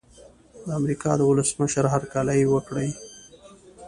د 0.65 0.67
امریکا 0.79 1.11
د 1.17 1.21
ولسمشر 1.31 1.85
هرکلی 1.93 2.41
وکړي. 2.53 2.89